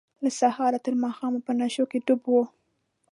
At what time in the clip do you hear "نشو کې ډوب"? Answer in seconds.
1.59-2.21